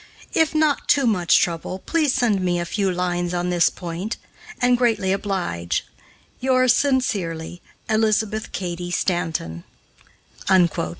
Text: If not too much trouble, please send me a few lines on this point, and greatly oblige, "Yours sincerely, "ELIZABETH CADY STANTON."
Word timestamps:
If 0.33 0.55
not 0.55 0.87
too 0.89 1.05
much 1.05 1.37
trouble, 1.39 1.77
please 1.77 2.11
send 2.11 2.41
me 2.41 2.59
a 2.59 2.65
few 2.65 2.89
lines 2.91 3.35
on 3.35 3.51
this 3.51 3.69
point, 3.69 4.17
and 4.59 4.75
greatly 4.75 5.11
oblige, 5.11 5.85
"Yours 6.39 6.75
sincerely, 6.75 7.61
"ELIZABETH 7.87 8.51
CADY 8.51 8.89
STANTON." 8.89 9.63